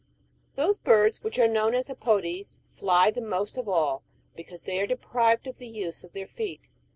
[0.55, 4.01] t A hose birds which are known as" apodes"^' fly the most of all,
[4.35, 6.69] because they are deprived of the use of their feet.